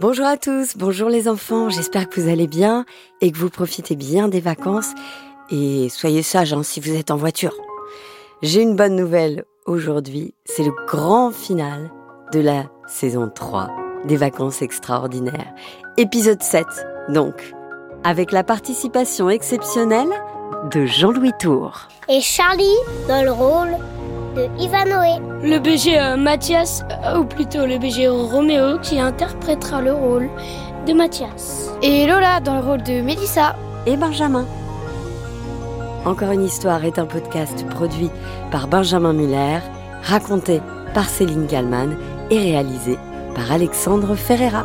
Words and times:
Bonjour 0.00 0.24
à 0.24 0.38
tous, 0.38 0.76
bonjour 0.78 1.10
les 1.10 1.28
enfants, 1.28 1.68
j'espère 1.68 2.08
que 2.08 2.18
vous 2.18 2.30
allez 2.30 2.46
bien 2.46 2.86
et 3.20 3.30
que 3.30 3.36
vous 3.36 3.50
profitez 3.50 3.94
bien 3.94 4.26
des 4.26 4.40
vacances. 4.40 4.94
Et 5.50 5.90
soyez 5.90 6.22
sages 6.22 6.54
hein, 6.54 6.62
si 6.62 6.80
vous 6.80 6.96
êtes 6.96 7.10
en 7.10 7.16
voiture. 7.16 7.54
J'ai 8.40 8.62
une 8.62 8.74
bonne 8.74 8.96
nouvelle 8.96 9.44
aujourd'hui, 9.66 10.34
c'est 10.46 10.64
le 10.64 10.72
grand 10.86 11.30
final 11.30 11.90
de 12.32 12.40
la 12.40 12.64
saison 12.88 13.30
3 13.32 13.70
des 14.06 14.16
vacances 14.16 14.62
extraordinaires. 14.62 15.52
Épisode 15.98 16.42
7, 16.42 16.64
donc, 17.10 17.54
avec 18.02 18.32
la 18.32 18.44
participation 18.44 19.28
exceptionnelle 19.28 20.10
de 20.72 20.86
Jean-Louis 20.86 21.32
Tour. 21.38 21.88
Et 22.08 22.22
Charlie 22.22 22.78
dans 23.08 23.22
le 23.22 23.30
rôle 23.30 23.76
de 24.34 24.48
Ivanoé. 24.58 25.18
Le 25.42 25.58
BG 25.58 25.98
euh, 25.98 26.16
Mathias, 26.16 26.84
euh, 27.04 27.18
ou 27.18 27.24
plutôt 27.24 27.66
le 27.66 27.78
BG 27.78 28.08
Roméo, 28.08 28.78
qui 28.78 28.98
interprétera 28.98 29.80
le 29.80 29.92
rôle 29.92 30.28
de 30.86 30.92
Mathias. 30.92 31.70
Et 31.82 32.06
Lola 32.06 32.40
dans 32.40 32.54
le 32.54 32.66
rôle 32.66 32.82
de 32.82 33.00
Mélissa. 33.00 33.56
Et 33.86 33.96
Benjamin. 33.96 34.46
Encore 36.04 36.32
une 36.32 36.44
histoire 36.44 36.84
est 36.84 36.98
un 36.98 37.06
podcast 37.06 37.66
produit 37.68 38.10
par 38.50 38.68
Benjamin 38.68 39.12
Muller, 39.12 39.58
raconté 40.02 40.60
par 40.94 41.08
Céline 41.08 41.46
Gallman 41.46 41.96
et 42.30 42.38
réalisé 42.38 42.96
par 43.34 43.50
Alexandre 43.52 44.14
Ferreira. 44.14 44.64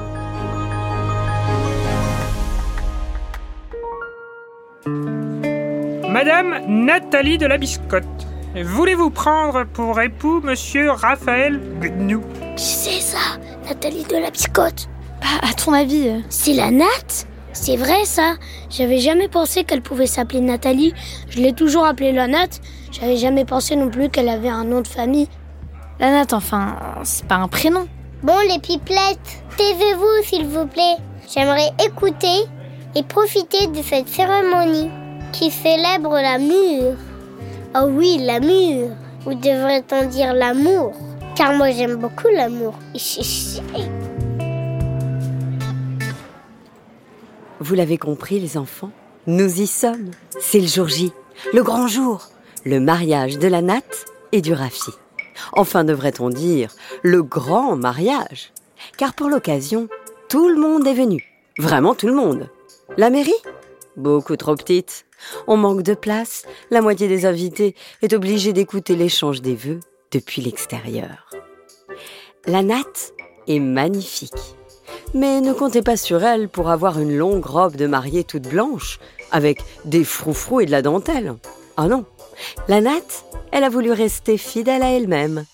Madame 6.10 6.56
Nathalie 6.68 7.38
de 7.38 7.46
la 7.46 7.58
Biscotte, 7.58 8.06
voulez-vous 8.64 9.10
prendre 9.10 9.66
pour 9.66 10.00
époux 10.02 10.42
Monsieur 10.42 10.92
Raphaël 10.92 11.60
Gnou 11.82 12.24
Qui 12.56 12.66
c'est 12.66 13.02
ça 13.02 13.38
Nathalie 13.68 14.04
de 14.04 14.18
la 14.18 14.30
biscotte 14.30 14.88
Bah, 15.22 15.28
à 15.50 15.54
ton 15.54 15.74
avis 15.74 16.10
euh, 16.10 16.20
C'est 16.30 16.54
la 16.54 16.72
Nat? 16.72 17.26
C'est 17.54 17.76
vrai 17.76 18.06
ça 18.06 18.36
J'avais 18.70 19.00
jamais 19.00 19.28
pensé 19.28 19.64
qu'elle 19.64 19.82
pouvait 19.82 20.08
s'appeler 20.08 20.42
Nathalie. 20.42 20.94
Je 21.30 21.40
l'ai 21.40 21.54
toujours 21.54 21.86
appelée 21.86 22.12
la 22.12 22.28
Nat. 22.28 22.60
J'avais 22.92 23.18
jamais 23.18 23.46
pensé 23.46 23.76
non 23.76 23.90
plus 23.90 24.10
qu'elle 24.10 24.30
avait 24.30 24.50
un 24.50 24.64
nom 24.64 24.82
de 24.82 24.88
famille. 24.88 25.28
La 26.00 26.12
Nat, 26.12 26.34
enfin, 26.34 26.76
c'est 27.04 27.26
pas 27.26 27.36
un 27.36 27.48
prénom. 27.48 27.88
Bon 28.24 28.38
les 28.48 28.60
pipelettes, 28.60 29.44
taisez-vous 29.58 30.24
s'il 30.24 30.48
vous 30.48 30.66
plaît. 30.66 30.98
J'aimerais 31.32 31.72
écouter 31.86 32.46
et 32.96 33.04
profiter 33.04 33.68
de 33.68 33.82
cette 33.84 34.08
cérémonie 34.08 34.90
qui 35.34 35.52
célèbre 35.52 36.14
l'amour. 36.14 36.96
Oh 37.76 37.88
oui, 37.90 38.18
l'amour. 38.20 38.92
Ou 39.26 39.34
devrait-on 39.34 40.08
dire 40.08 40.34
l'amour 40.34 40.94
Car 41.36 41.54
moi 41.54 41.72
j'aime 41.72 41.96
beaucoup 41.98 42.30
l'amour. 42.30 42.74
Vous 47.60 47.76
l'avez 47.76 47.98
compris 47.98 48.40
les 48.40 48.58
enfants 48.58 48.92
Nous 49.26 49.62
y 49.62 49.68
sommes. 49.68 50.12
C'est 50.40 50.62
le 50.62 50.68
jour 50.68 50.88
J, 50.88 51.12
le 51.54 51.62
grand 51.62 51.88
jour, 51.88 52.30
le 52.66 52.80
mariage 52.80 53.38
de 53.38 53.48
la 53.48 53.62
natte 53.62 54.06
et 54.32 54.42
du 54.42 54.54
Rafi. 54.54 54.92
Enfin 55.54 55.84
devrait-on 55.84 56.30
dire 56.30 56.74
le 57.04 57.22
grand 57.22 57.76
mariage 57.76 58.54
Car 58.98 59.14
pour 59.14 59.28
l'occasion, 59.28 59.90
tout 60.30 60.48
le 60.48 60.60
monde 60.60 60.88
est 60.88 60.94
venu. 60.94 61.26
Vraiment 61.60 61.96
tout 61.96 62.08
le 62.08 62.14
monde. 62.16 62.50
La 62.98 63.10
mairie? 63.10 63.32
Beaucoup 63.98 64.38
trop 64.38 64.56
petite. 64.56 65.07
On 65.48 65.58
manque 65.58 65.84
de 65.84 65.94
place. 65.94 66.46
La 66.72 66.82
moitié 66.82 67.08
des 67.08 67.26
invités 67.26 67.76
est 68.02 68.14
obligée 68.14 68.54
d'écouter 68.54 68.96
l'échange 68.96 69.42
des 69.42 69.56
vœux 69.56 69.80
depuis 70.12 70.42
l'extérieur. 70.42 71.30
La 72.46 72.64
natte 72.64 73.14
est 73.48 73.60
magnifique. 73.60 74.34
Mais 75.14 75.42
ne 75.42 75.54
comptez 75.54 75.82
pas 75.82 75.98
sur 75.98 76.24
elle 76.24 76.50
pour 76.50 76.70
avoir 76.70 77.00
une 77.00 77.16
longue 77.16 77.46
robe 77.46 77.76
de 77.76 77.88
mariée 77.88 78.24
toute 78.24 78.48
blanche, 78.48 79.00
avec 79.32 79.62
des 79.86 80.04
froufrous 80.04 80.62
et 80.62 80.66
de 80.66 80.72
la 80.72 80.82
dentelle. 80.82 81.36
Ah 81.78 81.88
non, 81.88 82.06
la 82.68 82.82
natte, 82.82 83.26
elle 83.52 83.64
a 83.64 83.70
voulu 83.70 83.92
rester 83.92 84.38
fidèle 84.38 84.84
à 84.84 84.90
elle-même. 84.92 85.46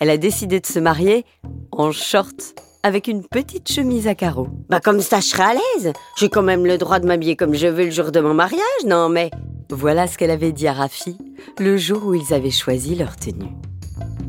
Elle 0.00 0.10
a 0.10 0.16
décidé 0.16 0.60
de 0.60 0.66
se 0.66 0.78
marier 0.78 1.24
en 1.72 1.92
short, 1.92 2.54
avec 2.82 3.08
une 3.08 3.26
petite 3.26 3.70
chemise 3.70 4.06
à 4.06 4.14
carreaux. 4.14 4.48
Bah 4.68 4.80
comme 4.80 5.00
ça, 5.00 5.20
je 5.20 5.26
serai 5.26 5.42
à 5.42 5.54
l'aise. 5.54 5.92
J'ai 6.16 6.28
quand 6.28 6.42
même 6.42 6.66
le 6.66 6.78
droit 6.78 7.00
de 7.00 7.06
m'habiller 7.06 7.36
comme 7.36 7.54
je 7.54 7.66
veux 7.66 7.86
le 7.86 7.90
jour 7.90 8.12
de 8.12 8.20
mon 8.20 8.34
mariage, 8.34 8.84
non 8.86 9.08
mais... 9.08 9.30
Voilà 9.70 10.06
ce 10.06 10.16
qu'elle 10.16 10.30
avait 10.30 10.52
dit 10.52 10.66
à 10.66 10.72
Rafi 10.72 11.18
le 11.58 11.76
jour 11.76 12.06
où 12.06 12.14
ils 12.14 12.32
avaient 12.32 12.50
choisi 12.50 12.94
leur 12.94 13.16
tenue. 13.16 13.52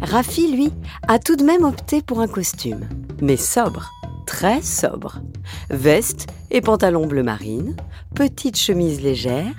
Rafi, 0.02 0.52
lui, 0.52 0.72
a 1.08 1.18
tout 1.18 1.38
de 1.38 1.44
même 1.44 1.64
opté 1.64 2.02
pour 2.02 2.20
un 2.20 2.28
costume, 2.28 2.90
mais 3.22 3.38
sobre, 3.38 3.90
très 4.26 4.62
sobre. 4.62 5.22
Veste 5.70 6.28
et 6.52 6.62
pantalon 6.62 7.06
bleu 7.06 7.24
marine, 7.24 7.76
petite 8.16 8.58
chemise 8.58 9.02
légère 9.02 9.54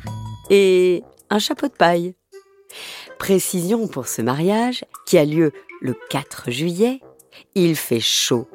et 0.51 1.03
un 1.31 1.39
chapeau 1.39 1.69
de 1.69 1.73
paille. 1.73 2.15
Précision 3.19 3.89
pour 3.89 4.07
ce 4.07 4.23
mariage 4.23 4.85
qui 5.07 5.19
a 5.19 5.25
lieu 5.25 5.53
le 5.81 5.95
4 6.11 6.51
juillet, 6.51 7.01
il 7.55 7.77
fait 7.77 8.01
chaud, 8.01 8.49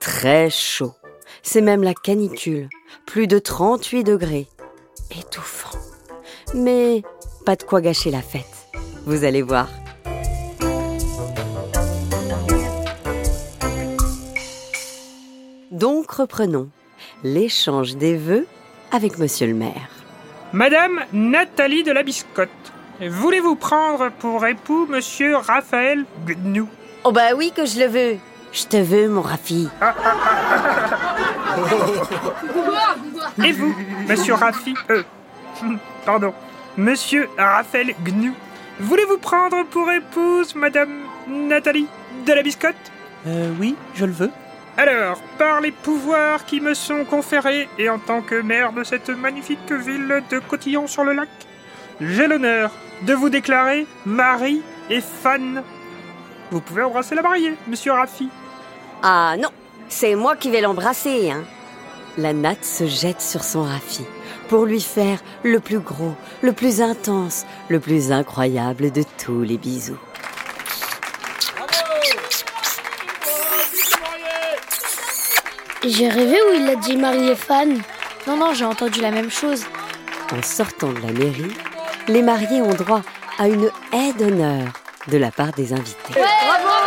très 0.00 0.50
chaud. 0.50 0.92
C'est 1.42 1.60
même 1.60 1.82
la 1.82 1.94
canicule, 1.94 2.68
plus 3.06 3.26
de 3.26 3.38
38 3.38 4.04
degrés. 4.04 4.48
Étouffant. 5.10 5.78
Mais 6.54 7.02
pas 7.44 7.56
de 7.56 7.62
quoi 7.62 7.80
gâcher 7.80 8.10
la 8.10 8.22
fête. 8.22 8.44
Vous 9.04 9.24
allez 9.24 9.42
voir. 9.42 9.68
Donc 15.70 16.12
reprenons 16.12 16.68
l'échange 17.24 17.96
des 17.96 18.16
vœux 18.16 18.46
avec 18.92 19.18
monsieur 19.18 19.46
le 19.46 19.54
maire. 19.54 19.88
Madame 20.52 21.00
Nathalie 21.12 21.82
de 21.82 21.92
la 21.92 22.02
Biscotte, 22.02 22.50
voulez-vous 23.00 23.56
prendre 23.56 24.10
pour 24.18 24.46
époux 24.46 24.86
Monsieur 24.86 25.36
Raphaël 25.36 26.04
Gnou? 26.26 26.68
Oh 27.04 27.10
bah 27.10 27.34
oui 27.34 27.52
que 27.56 27.64
je 27.64 27.80
le 27.80 27.86
veux. 27.86 28.18
Je 28.52 28.64
te 28.64 28.76
veux, 28.76 29.08
mon 29.08 29.22
Rafi. 29.22 29.68
Et 33.44 33.52
vous, 33.52 33.74
Monsieur 34.08 34.34
Rafi 34.34 34.74
euh, 34.90 35.02
Pardon, 36.04 36.34
Monsieur 36.76 37.28
Raphaël 37.38 37.94
Gnou, 38.04 38.34
voulez-vous 38.80 39.18
prendre 39.18 39.64
pour 39.66 39.90
épouse 39.90 40.54
Madame 40.54 40.90
Nathalie 41.28 41.86
de 42.26 42.32
la 42.32 42.42
Biscotte? 42.42 42.74
Euh, 43.26 43.50
oui, 43.58 43.76
je 43.94 44.04
le 44.04 44.12
veux. 44.12 44.30
Alors, 44.76 45.20
par 45.38 45.60
les 45.60 45.70
pouvoirs 45.70 46.44
qui 46.44 46.60
me 46.60 46.74
sont 46.74 47.04
conférés 47.04 47.68
et 47.78 47.88
en 47.88 47.98
tant 47.98 48.22
que 48.22 48.40
maire 48.40 48.72
de 48.72 48.84
cette 48.84 49.10
magnifique 49.10 49.70
ville 49.70 50.22
de 50.30 50.38
Cotillon-sur-le-Lac, 50.38 51.28
j'ai 52.00 52.26
l'honneur 52.26 52.70
de 53.02 53.14
vous 53.14 53.30
déclarer 53.30 53.86
mari 54.06 54.62
et 54.90 55.00
fan. 55.00 55.62
Vous 56.50 56.60
pouvez 56.60 56.82
embrasser 56.82 57.14
la 57.14 57.22
mariée, 57.22 57.54
monsieur 57.68 57.92
Raffi. 57.92 58.28
Ah 59.04 59.34
non, 59.36 59.48
c'est 59.88 60.14
moi 60.14 60.36
qui 60.36 60.50
vais 60.50 60.60
l'embrasser, 60.60 61.30
hein. 61.30 61.42
La 62.18 62.32
natte 62.32 62.64
se 62.64 62.86
jette 62.86 63.20
sur 63.20 63.42
son 63.42 63.62
Rafi 63.62 64.04
pour 64.48 64.64
lui 64.64 64.80
faire 64.80 65.18
le 65.42 65.58
plus 65.60 65.80
gros, 65.80 66.14
le 66.42 66.52
plus 66.52 66.80
intense, 66.82 67.44
le 67.68 67.80
plus 67.80 68.12
incroyable 68.12 68.92
de 68.92 69.02
tous 69.24 69.42
les 69.42 69.56
bisous. 69.56 69.98
J'ai 75.84 76.08
rêvé 76.08 76.36
où 76.48 76.54
il 76.54 76.68
a 76.70 76.76
dit 76.76 76.96
marié 76.96 77.34
fan. 77.34 77.80
Non, 78.28 78.36
non, 78.36 78.54
j'ai 78.54 78.64
entendu 78.64 79.00
la 79.00 79.10
même 79.10 79.30
chose. 79.30 79.64
En 80.30 80.42
sortant 80.42 80.92
de 80.92 81.00
la 81.00 81.12
mairie, 81.12 81.56
les 82.06 82.22
mariés 82.22 82.62
ont 82.62 82.74
droit 82.74 83.02
à 83.38 83.48
une 83.48 83.68
aide 83.92 84.16
d'honneur 84.16 84.68
de 85.08 85.18
la 85.18 85.32
part 85.32 85.50
des 85.52 85.72
invités. 85.72 86.12
Bravo, 86.12 86.81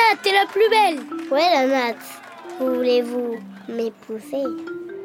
Nat, 0.00 0.18
t'es 0.22 0.32
la 0.32 0.46
plus 0.46 0.68
belle 0.70 1.00
Ouais, 1.30 1.46
la 1.52 1.66
Nat. 1.66 1.96
Voulez-vous 2.58 3.36
m'épouser? 3.68 4.44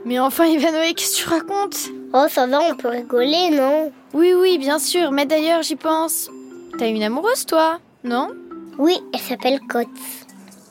Mais 0.05 0.19
enfin, 0.19 0.45
Ivanoé, 0.45 0.93
qu'est-ce 0.93 1.17
que 1.17 1.23
tu 1.23 1.29
racontes? 1.29 1.89
Oh, 2.13 2.25
ça 2.29 2.45
va, 2.47 2.59
on 2.61 2.75
peut 2.75 2.89
rigoler, 2.89 3.49
non? 3.51 3.91
Oui, 4.13 4.33
oui, 4.33 4.57
bien 4.57 4.79
sûr, 4.79 5.11
mais 5.11 5.25
d'ailleurs, 5.25 5.63
j'y 5.63 5.75
pense. 5.75 6.29
T'as 6.77 6.87
une 6.87 7.03
amoureuse, 7.03 7.45
toi 7.45 7.79
Non? 8.03 8.29
Oui, 8.77 8.97
elle 9.13 9.19
s'appelle 9.19 9.59
Cotte. 9.67 9.87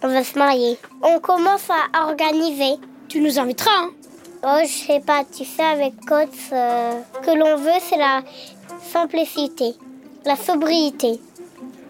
On 0.03 0.09
va 0.09 0.23
se 0.25 0.38
marier. 0.38 0.79
On 1.03 1.19
commence 1.19 1.69
à 1.71 2.06
organiser. 2.06 2.79
Tu 3.09 3.21
nous 3.21 3.38
inviteras, 3.38 3.71
hein? 3.76 3.91
Oh, 4.47 4.61
je 4.62 4.69
sais 4.87 5.00
pas, 5.00 5.25
tu 5.25 5.44
sais, 5.44 5.62
avec 5.62 5.94
Cotte, 6.06 6.29
euh, 6.53 6.93
ce 7.15 7.26
que 7.26 7.37
l'on 7.37 7.56
veut, 7.56 7.81
c'est 7.81 7.97
la 7.97 8.23
simplicité, 8.93 9.75
la 10.25 10.37
sobriété. 10.37 11.21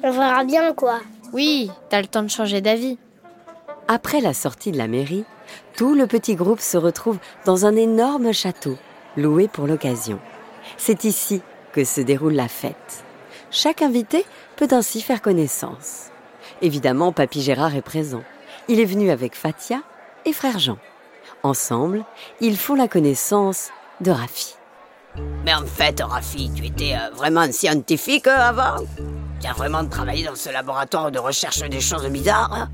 On 0.02 0.10
verra 0.10 0.44
bien, 0.44 0.72
quoi. 0.72 1.00
Oui, 1.34 1.68
t'as 1.90 2.00
le 2.00 2.06
temps 2.06 2.22
de 2.22 2.28
changer 2.28 2.60
d'avis. 2.60 2.96
Après 3.88 4.20
la 4.20 4.32
sortie 4.32 4.70
de 4.70 4.78
la 4.78 4.86
mairie, 4.86 5.24
tout 5.76 5.96
le 5.96 6.06
petit 6.06 6.36
groupe 6.36 6.60
se 6.60 6.76
retrouve 6.76 7.18
dans 7.44 7.66
un 7.66 7.74
énorme 7.74 8.32
château, 8.32 8.78
loué 9.16 9.48
pour 9.48 9.66
l'occasion. 9.66 10.20
C'est 10.76 11.02
ici 11.02 11.42
que 11.72 11.82
se 11.82 12.00
déroule 12.00 12.34
la 12.34 12.46
fête. 12.46 13.04
Chaque 13.50 13.82
invité 13.82 14.24
peut 14.54 14.68
ainsi 14.70 15.00
faire 15.00 15.20
connaissance. 15.20 16.10
Évidemment, 16.62 17.10
Papy 17.10 17.42
Gérard 17.42 17.74
est 17.74 17.82
présent. 17.82 18.22
Il 18.68 18.78
est 18.78 18.84
venu 18.84 19.10
avec 19.10 19.34
Fatia 19.34 19.82
et 20.24 20.32
frère 20.32 20.60
Jean. 20.60 20.78
Ensemble, 21.42 22.04
ils 22.40 22.56
font 22.56 22.76
la 22.76 22.86
connaissance 22.86 23.70
de 24.00 24.12
Rafi. 24.12 24.54
Mais 25.44 25.54
en 25.54 25.66
fait, 25.66 26.00
Rafi, 26.00 26.52
tu 26.54 26.64
étais 26.64 26.94
euh, 26.94 27.10
vraiment 27.12 27.40
un 27.40 27.52
scientifique 27.52 28.28
euh, 28.28 28.36
avant? 28.36 28.76
Tu 29.44 29.50
as 29.50 29.52
vraiment 29.52 29.84
travaillé 29.84 30.24
dans 30.24 30.34
ce 30.34 30.48
laboratoire 30.48 31.12
de 31.12 31.18
recherche 31.18 31.58
des 31.68 31.82
choses 31.82 32.08
bizarres 32.08 32.50
hein 32.50 32.70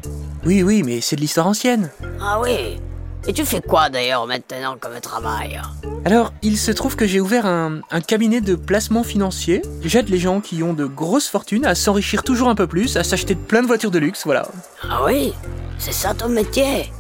Oui, 0.47 0.63
oui, 0.63 0.85
mais 0.85 1.01
c'est 1.01 1.17
de 1.17 1.21
l'histoire 1.21 1.49
ancienne. 1.49 1.91
Ah 2.23 2.39
oui 2.41 2.79
Et 3.27 3.33
tu 3.33 3.45
fais 3.45 3.61
quoi 3.61 3.91
d'ailleurs 3.91 4.25
maintenant 4.29 4.77
comme 4.81 5.01
travail 5.01 5.61
Alors, 6.05 6.33
il 6.43 6.57
se 6.57 6.71
trouve 6.71 6.95
que 6.95 7.09
j'ai 7.09 7.19
ouvert 7.19 7.45
un, 7.45 7.81
un 7.91 8.01
cabinet 8.01 8.41
de 8.41 8.55
placement 8.55 9.03
financier. 9.03 9.63
J'aide 9.83 10.11
les 10.11 10.21
gens 10.21 10.41
qui 10.41 10.63
ont 10.63 10.73
de 10.73 10.85
grosses 10.85 11.27
fortunes 11.27 11.67
à 11.67 11.75
s'enrichir 11.75 12.23
toujours 12.23 12.49
un 12.49 12.55
peu 12.55 12.69
plus, 12.69 12.97
à 12.97 13.03
s'acheter 13.03 13.35
plein 13.35 13.63
de 13.63 13.67
voitures 13.67 13.91
de 13.91 13.99
luxe, 13.99 14.23
voilà. 14.25 14.47
Ah 14.89 15.01
oui 15.05 15.33
C'est 15.77 15.91
ça 15.91 16.15
ton 16.15 16.29
métier 16.29 16.93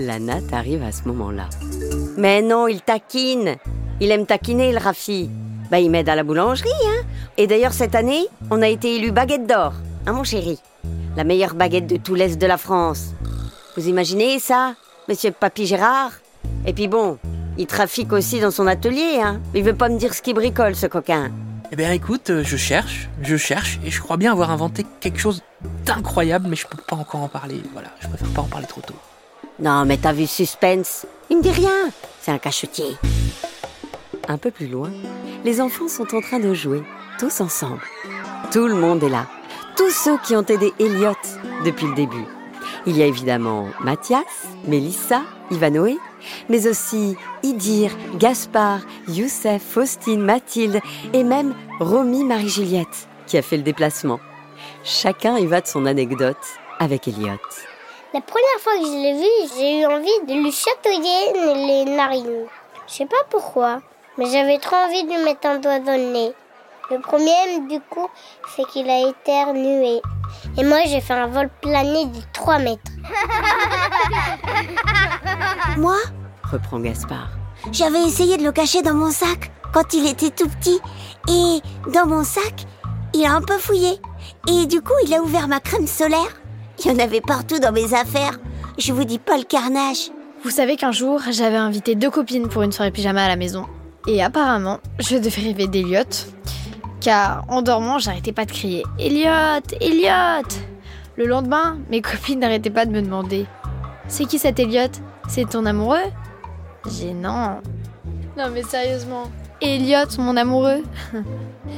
La 0.00 0.18
natte 0.18 0.52
arrive 0.52 0.82
à 0.82 0.90
ce 0.90 1.04
moment-là. 1.06 1.48
Mais 2.16 2.42
non, 2.42 2.66
il 2.66 2.82
taquine. 2.82 3.58
Il 4.00 4.10
aime 4.10 4.26
taquiner, 4.26 4.72
le 4.72 4.78
Rafi. 4.78 5.30
Bah, 5.70 5.80
il 5.80 5.90
m'aide 5.90 6.08
à 6.08 6.14
la 6.14 6.24
boulangerie, 6.24 6.70
hein. 6.86 7.04
Et 7.36 7.46
d'ailleurs, 7.46 7.72
cette 7.72 7.94
année, 7.94 8.26
on 8.50 8.62
a 8.62 8.68
été 8.68 8.96
élu 8.96 9.12
baguette 9.12 9.46
d'or, 9.46 9.74
hein, 10.06 10.12
mon 10.12 10.24
chéri. 10.24 10.58
La 11.16 11.24
meilleure 11.24 11.54
baguette 11.54 11.86
de 11.86 11.96
tout 11.96 12.14
l'Est 12.14 12.38
de 12.38 12.46
la 12.46 12.56
France. 12.56 13.08
Vous 13.76 13.88
imaginez 13.88 14.38
ça, 14.38 14.74
monsieur 15.08 15.30
Papy 15.30 15.66
Gérard? 15.66 16.12
Et 16.66 16.72
puis 16.72 16.88
bon, 16.88 17.18
il 17.58 17.66
trafique 17.66 18.12
aussi 18.12 18.40
dans 18.40 18.50
son 18.50 18.66
atelier, 18.66 19.20
hein. 19.22 19.40
Il 19.54 19.62
veut 19.62 19.74
pas 19.74 19.88
me 19.88 19.98
dire 19.98 20.14
ce 20.14 20.22
qu'il 20.22 20.34
bricole, 20.34 20.74
ce 20.74 20.86
coquin. 20.86 21.30
Eh 21.70 21.76
bien, 21.76 21.92
écoute, 21.92 22.30
euh, 22.30 22.42
je 22.42 22.56
cherche, 22.56 23.10
je 23.20 23.36
cherche, 23.36 23.78
et 23.84 23.90
je 23.90 24.00
crois 24.00 24.16
bien 24.16 24.32
avoir 24.32 24.50
inventé 24.50 24.86
quelque 25.00 25.18
chose 25.18 25.42
d'incroyable, 25.84 26.46
mais 26.48 26.56
je 26.56 26.66
peux 26.66 26.78
pas 26.78 26.96
encore 26.96 27.20
en 27.20 27.28
parler. 27.28 27.60
Voilà, 27.74 27.88
je 28.00 28.08
préfère 28.08 28.28
pas 28.28 28.40
en 28.40 28.46
parler 28.46 28.66
trop 28.66 28.80
tôt. 28.80 28.94
Non, 29.60 29.84
mais 29.84 29.98
t'as 29.98 30.14
vu 30.14 30.26
suspense? 30.26 31.04
Il 31.28 31.38
me 31.38 31.42
dit 31.42 31.50
rien. 31.50 31.90
C'est 32.22 32.30
un 32.30 32.38
cachetier. 32.38 32.96
Un 34.30 34.36
peu 34.36 34.50
plus 34.50 34.66
loin, 34.66 34.90
les 35.44 35.60
enfants 35.62 35.88
sont 35.88 36.14
en 36.14 36.20
train 36.20 36.38
de 36.38 36.52
jouer, 36.52 36.82
tous 37.18 37.40
ensemble. 37.40 37.80
Tout 38.52 38.66
le 38.66 38.74
monde 38.74 39.02
est 39.02 39.08
là. 39.08 39.26
Tous 39.74 39.90
ceux 39.90 40.18
qui 40.18 40.36
ont 40.36 40.42
aidé 40.42 40.72
Elliot 40.78 41.16
depuis 41.64 41.86
le 41.86 41.94
début. 41.94 42.26
Il 42.84 42.96
y 42.96 43.02
a 43.02 43.06
évidemment 43.06 43.68
Mathias, 43.80 44.46
Mélissa, 44.66 45.22
Ivanoé, 45.50 45.96
mais 46.50 46.66
aussi 46.66 47.16
Idir, 47.42 47.90
Gaspard, 48.18 48.80
Youssef, 49.08 49.62
Faustine, 49.62 50.20
Mathilde 50.20 50.80
et 51.14 51.24
même 51.24 51.54
Romy 51.80 52.24
Marie-Juliette 52.24 53.08
qui 53.26 53.38
a 53.38 53.42
fait 53.42 53.56
le 53.56 53.62
déplacement. 53.62 54.20
Chacun 54.84 55.38
y 55.38 55.46
va 55.46 55.62
de 55.62 55.66
son 55.66 55.86
anecdote 55.86 56.36
avec 56.78 57.08
Elliot. 57.08 57.38
La 58.12 58.20
première 58.20 58.60
fois 58.60 58.74
que 58.78 58.84
je 58.84 58.90
l'ai 58.90 59.14
vu, 59.14 59.54
j'ai 59.56 59.80
eu 59.80 59.86
envie 59.86 60.26
de 60.26 60.42
lui 60.42 60.52
chatouiller 60.52 61.32
les 61.66 61.96
narines. 61.96 62.46
Je 62.86 62.94
sais 62.94 63.06
pas 63.06 63.16
pourquoi, 63.30 63.80
mais 64.18 64.26
j'avais 64.26 64.58
trop 64.58 64.76
envie 64.76 65.04
de 65.04 65.08
lui 65.08 65.24
mettre 65.24 65.46
un 65.46 65.58
doigt 65.58 65.78
dans 65.78 65.96
le 65.96 66.12
nez. 66.12 66.32
Le 66.90 67.00
problème, 67.00 67.68
du 67.68 67.80
coup, 67.80 68.08
c'est 68.54 68.66
qu'il 68.66 68.88
a 68.90 69.08
éternué. 69.08 70.00
Et 70.56 70.64
moi, 70.64 70.78
j'ai 70.86 71.00
fait 71.00 71.14
un 71.14 71.26
vol 71.26 71.48
plané 71.60 72.06
de 72.06 72.18
3 72.32 72.58
mètres. 72.58 72.90
Moi, 75.76 75.96
Reprend 76.50 76.80
Gaspard. 76.80 77.30
j'avais 77.72 78.02
essayé 78.02 78.36
de 78.36 78.42
le 78.42 78.52
cacher 78.52 78.82
dans 78.82 78.94
mon 78.94 79.10
sac 79.10 79.50
quand 79.72 79.92
il 79.92 80.06
était 80.06 80.30
tout 80.30 80.48
petit. 80.48 80.80
Et 81.28 81.60
dans 81.92 82.06
mon 82.06 82.24
sac, 82.24 82.66
il 83.14 83.24
a 83.26 83.32
un 83.32 83.42
peu 83.42 83.58
fouillé. 83.58 84.00
Et 84.48 84.66
du 84.66 84.80
coup, 84.80 84.94
il 85.04 85.14
a 85.14 85.22
ouvert 85.22 85.46
ma 85.46 85.60
crème 85.60 85.86
solaire. 85.86 86.40
Il 86.78 86.86
y 86.86 86.94
en 86.94 86.98
avait 86.98 87.20
partout 87.20 87.58
dans 87.58 87.72
mes 87.72 87.92
affaires. 87.92 88.38
Je 88.78 88.92
vous 88.92 89.04
dis 89.04 89.18
pas 89.18 89.36
le 89.36 89.44
carnage. 89.44 90.10
Vous 90.42 90.50
savez 90.50 90.76
qu'un 90.76 90.92
jour, 90.92 91.20
j'avais 91.30 91.56
invité 91.56 91.94
deux 91.94 92.10
copines 92.10 92.48
pour 92.48 92.62
une 92.62 92.72
soirée 92.72 92.92
pyjama 92.92 93.24
à 93.24 93.28
la 93.28 93.36
maison. 93.36 93.66
Et 94.06 94.22
apparemment, 94.22 94.78
je 94.98 95.16
devais 95.16 95.42
rêver 95.42 95.66
d'Eliot. 95.66 96.04
Car 97.00 97.44
en 97.48 97.62
dormant, 97.62 97.98
j'arrêtais 97.98 98.32
pas 98.32 98.44
de 98.44 98.50
crier 98.50 98.82
Elliot 98.98 99.62
Elliot 99.80 100.48
Le 101.16 101.26
lendemain, 101.26 101.78
mes 101.90 102.02
copines 102.02 102.40
n'arrêtaient 102.40 102.70
pas 102.70 102.86
de 102.86 102.90
me 102.90 103.02
demander 103.02 103.46
C'est 104.08 104.24
qui 104.24 104.38
cet 104.38 104.58
Elliot 104.58 104.90
C'est 105.28 105.48
ton 105.48 105.64
amoureux? 105.64 106.10
Gênant. 106.90 107.60
Non 108.36 108.50
mais 108.52 108.62
sérieusement, 108.62 109.30
Elliot, 109.60 110.06
mon 110.18 110.36
amoureux 110.36 110.82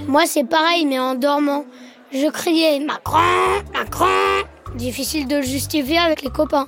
Moi, 0.07 0.23
c'est 0.27 0.45
pareil, 0.45 0.87
mais 0.87 0.99
en 0.99 1.15
dormant. 1.15 1.65
Je 2.13 2.31
criais 2.31 2.81
Macron, 2.81 3.19
Macron. 3.73 4.07
Difficile 4.75 5.27
de 5.27 5.37
le 5.37 5.43
justifier 5.43 5.99
avec 5.99 6.23
les 6.23 6.31
copains. 6.31 6.67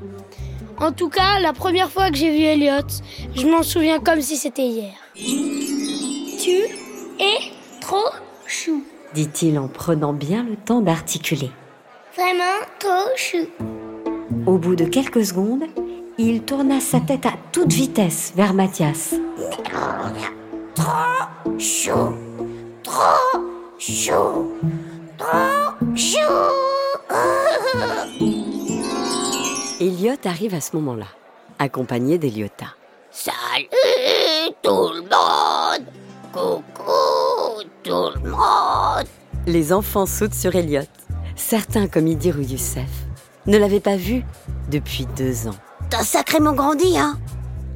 En 0.82 0.90
tout 0.90 1.08
cas, 1.08 1.38
la 1.38 1.52
première 1.52 1.88
fois 1.88 2.10
que 2.10 2.16
j'ai 2.16 2.32
vu 2.32 2.42
Elliot, 2.42 2.88
je 3.36 3.46
m'en 3.46 3.62
souviens 3.62 4.00
comme 4.00 4.20
si 4.20 4.36
c'était 4.36 4.66
hier. 4.66 4.92
Tu 5.14 6.56
es 7.20 7.38
trop 7.80 8.10
chou. 8.48 8.82
dit-il 9.14 9.60
en 9.60 9.68
prenant 9.68 10.12
bien 10.12 10.42
le 10.42 10.56
temps 10.56 10.80
d'articuler. 10.80 11.52
Vraiment 12.16 12.66
trop 12.80 13.08
chou. 13.14 13.46
Au 14.44 14.58
bout 14.58 14.74
de 14.74 14.84
quelques 14.84 15.24
secondes, 15.24 15.66
il 16.18 16.42
tourna 16.42 16.80
sa 16.80 16.98
tête 16.98 17.26
à 17.26 17.34
toute 17.52 17.72
vitesse 17.72 18.32
vers 18.34 18.52
Mathias. 18.52 19.14
Chou, 21.58 22.16
trop 22.82 23.40
chou, 23.78 24.50
trop 25.16 25.94
chou. 25.94 26.51
Elliot 30.02 30.16
arrive 30.24 30.54
à 30.54 30.60
ce 30.60 30.74
moment-là, 30.74 31.06
accompagné 31.60 32.18
d'Eliota. 32.18 32.74
Salut 33.12 33.68
tout 34.60 34.90
le 34.94 35.02
monde 35.02 35.86
Coucou 36.32 37.62
tout 37.84 38.10
le 38.16 38.30
monde 38.30 39.06
Les 39.46 39.72
enfants 39.72 40.06
sautent 40.06 40.34
sur 40.34 40.56
Elliot. 40.56 40.88
Certains, 41.36 41.86
comme 41.86 42.08
Idir 42.08 42.36
ou 42.36 42.42
Youssef, 42.42 42.90
ne 43.46 43.56
l'avaient 43.58 43.78
pas 43.78 43.94
vu 43.94 44.24
depuis 44.72 45.06
deux 45.16 45.46
ans. 45.46 45.54
T'as 45.88 46.02
sacrément 46.02 46.54
grandi, 46.54 46.98
hein 46.98 47.16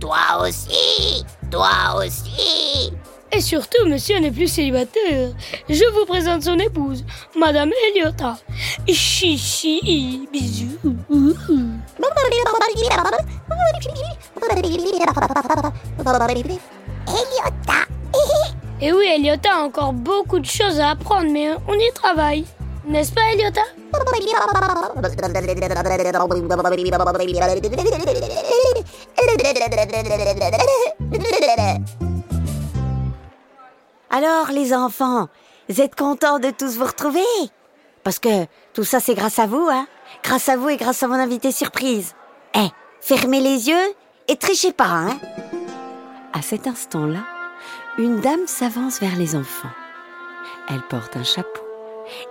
Toi 0.00 0.48
aussi 0.48 1.24
Toi 1.48 2.04
aussi 2.04 2.92
Et 3.30 3.40
surtout, 3.40 3.86
monsieur 3.86 4.18
n'est 4.18 4.32
plus 4.32 4.48
célibataire. 4.48 5.32
Je 5.68 5.92
vous 5.94 6.06
présente 6.06 6.42
son 6.42 6.58
épouse, 6.58 7.04
Madame 7.38 7.70
Eliota. 7.90 8.36
Chichi, 8.88 10.28
bisous. 10.32 10.78
Eliota. 17.08 17.86
Et 18.80 18.92
oui, 18.92 19.06
Eliota 19.16 19.54
a 19.54 19.62
encore 19.64 19.92
beaucoup 19.92 20.38
de 20.38 20.46
choses 20.46 20.78
à 20.78 20.90
apprendre, 20.90 21.30
mais 21.32 21.54
on 21.66 21.74
y 21.74 21.92
travaille. 21.92 22.44
N'est-ce 22.86 23.12
pas, 23.12 23.32
Eliota? 23.32 23.62
Alors, 34.10 34.50
les 34.52 34.72
enfants, 34.72 35.26
vous 35.68 35.80
êtes 35.80 35.96
contents 35.96 36.38
de 36.38 36.50
tous 36.50 36.76
vous 36.76 36.84
retrouver? 36.84 37.20
Parce 38.04 38.20
que 38.20 38.46
tout 38.76 38.84
ça, 38.84 39.00
c'est 39.00 39.14
grâce 39.14 39.38
à 39.38 39.46
vous, 39.46 39.68
hein 39.70 39.86
Grâce 40.22 40.50
à 40.50 40.56
vous 40.58 40.68
et 40.68 40.76
grâce 40.76 41.02
à 41.02 41.08
mon 41.08 41.14
invité 41.14 41.50
surprise. 41.50 42.14
Eh, 42.54 42.68
fermez 43.00 43.40
les 43.40 43.70
yeux 43.70 43.94
et 44.28 44.36
trichez 44.36 44.70
pas, 44.70 44.84
hein 44.84 45.18
À 46.34 46.42
cet 46.42 46.66
instant-là, 46.66 47.24
une 47.96 48.20
dame 48.20 48.46
s'avance 48.46 49.00
vers 49.00 49.16
les 49.16 49.34
enfants. 49.34 49.70
Elle 50.68 50.82
porte 50.82 51.16
un 51.16 51.24
chapeau 51.24 51.62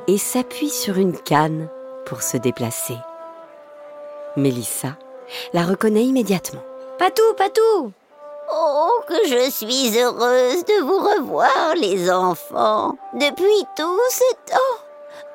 et 0.08 0.20
s'appuie 0.20 0.70
sur 0.70 0.98
une 0.98 1.18
canne 1.18 1.68
pour 2.06 2.22
se 2.22 2.38
déplacer. 2.38 2.98
Mélissa 4.38 4.98
la 5.54 5.64
reconnaît 5.64 6.06
immédiatement. 6.06 6.62
Patou, 7.00 7.24
Patou 7.36 7.92
Oh, 8.54 9.02
que 9.08 9.28
je 9.28 9.50
suis 9.50 10.00
heureuse 10.00 10.64
de 10.64 10.84
vous 10.84 11.00
revoir, 11.00 11.74
les 11.76 12.12
enfants. 12.12 12.96
Depuis 13.16 13.66
tout 13.76 14.00
ce 14.12 14.52
temps, 14.52 14.85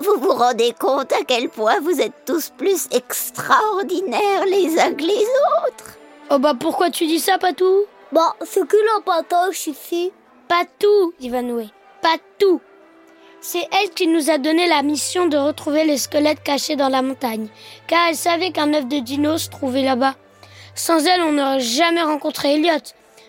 vous 0.00 0.20
vous 0.20 0.32
rendez 0.32 0.72
compte 0.78 1.12
à 1.12 1.24
quel 1.26 1.48
point 1.48 1.80
vous 1.80 2.00
êtes 2.00 2.24
tous 2.24 2.50
plus 2.56 2.88
extraordinaires 2.90 4.46
les 4.46 4.78
uns 4.78 4.94
que 4.94 5.02
les 5.04 5.26
autres 5.66 5.98
Oh 6.30 6.38
bah 6.38 6.54
pourquoi 6.58 6.90
tu 6.90 7.06
dis 7.06 7.18
ça, 7.18 7.38
Patou? 7.38 7.84
Bon, 8.12 8.20
c'est 8.42 8.66
que 8.66 8.76
la 8.76 9.02
patoche 9.04 9.66
ici. 9.66 10.12
Pas 10.48 10.64
tout, 10.78 11.12
dit 11.18 11.28
Vanoué. 11.28 11.68
Pas 12.02 12.16
tout. 12.38 12.60
C'est 13.40 13.66
elle 13.72 13.90
qui 13.90 14.06
nous 14.06 14.30
a 14.30 14.38
donné 14.38 14.66
la 14.68 14.82
mission 14.82 15.26
de 15.26 15.36
retrouver 15.36 15.84
les 15.84 15.96
squelettes 15.96 16.42
cachés 16.42 16.76
dans 16.76 16.88
la 16.88 17.02
montagne, 17.02 17.48
car 17.86 18.08
elle 18.08 18.16
savait 18.16 18.52
qu'un 18.52 18.74
œuf 18.74 18.86
de 18.86 18.98
dino 18.98 19.38
se 19.38 19.48
trouvait 19.48 19.82
là-bas. 19.82 20.14
Sans 20.74 21.04
elle, 21.06 21.22
on 21.22 21.32
n'aurait 21.32 21.60
jamais 21.60 22.02
rencontré 22.02 22.54
Elliot. 22.54 22.82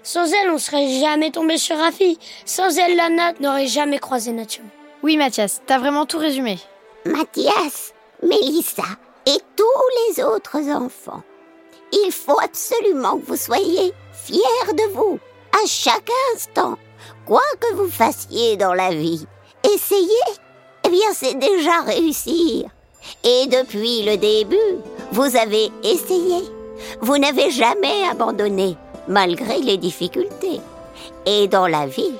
Sans 0.03 0.31
elle, 0.33 0.49
on 0.49 0.57
serait 0.57 0.99
jamais 0.99 1.31
tombé 1.31 1.57
sur 1.57 1.77
Rafi. 1.77 2.17
Sans 2.45 2.77
elle, 2.77 2.95
la 2.95 3.09
natte 3.09 3.39
n'aurait 3.39 3.67
jamais 3.67 3.99
croisé 3.99 4.31
chemin. 4.31 4.67
Oui, 5.03 5.17
Mathias, 5.17 5.61
t'as 5.65 5.79
vraiment 5.79 6.05
tout 6.05 6.19
résumé. 6.19 6.59
Mathias, 7.05 7.93
Mélissa 8.21 8.83
et 9.25 9.37
tous 9.55 10.17
les 10.17 10.23
autres 10.23 10.59
enfants, 10.69 11.23
il 11.91 12.11
faut 12.11 12.39
absolument 12.39 13.17
que 13.17 13.25
vous 13.25 13.35
soyez 13.35 13.93
fiers 14.13 14.73
de 14.73 14.93
vous 14.93 15.19
à 15.53 15.65
chaque 15.65 16.09
instant, 16.35 16.77
quoi 17.25 17.41
que 17.59 17.73
vous 17.73 17.89
fassiez 17.89 18.57
dans 18.57 18.75
la 18.75 18.91
vie. 18.91 19.25
Essayez, 19.73 20.07
eh 20.85 20.89
bien 20.89 21.13
c'est 21.13 21.33
déjà 21.33 21.81
réussir. 21.81 22.69
Et 23.23 23.47
depuis 23.47 24.03
le 24.03 24.17
début, 24.17 24.77
vous 25.11 25.35
avez 25.35 25.71
essayé. 25.83 26.43
Vous 27.01 27.17
n'avez 27.17 27.49
jamais 27.49 28.07
abandonné, 28.07 28.77
malgré 29.07 29.57
les 29.61 29.77
difficultés. 29.77 30.61
Et 31.25 31.47
dans 31.47 31.65
la 31.65 31.87
vie, 31.87 32.13